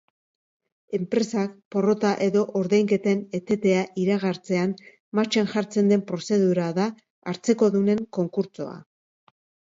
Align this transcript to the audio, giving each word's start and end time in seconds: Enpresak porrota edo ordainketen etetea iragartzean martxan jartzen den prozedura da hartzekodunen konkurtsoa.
Enpresak 0.97 1.51
porrota 1.75 2.13
edo 2.27 2.41
ordainketen 2.59 3.21
etetea 3.41 3.83
iragartzean 4.05 4.73
martxan 5.21 5.51
jartzen 5.53 5.93
den 5.95 6.05
prozedura 6.09 6.67
da 6.81 6.91
hartzekodunen 7.35 8.05
konkurtsoa. 8.21 8.75